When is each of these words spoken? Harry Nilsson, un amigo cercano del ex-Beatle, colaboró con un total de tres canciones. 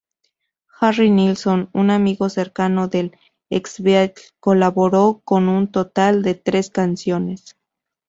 Harry 0.79 1.11
Nilsson, 1.11 1.69
un 1.73 1.91
amigo 1.91 2.27
cercano 2.27 2.87
del 2.87 3.15
ex-Beatle, 3.51 4.23
colaboró 4.39 5.21
con 5.23 5.47
un 5.47 5.71
total 5.71 6.23
de 6.23 6.33
tres 6.33 6.71
canciones. 6.71 7.55